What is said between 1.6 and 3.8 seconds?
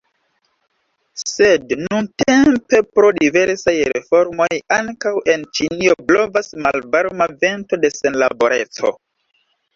nuntempe pro diversaj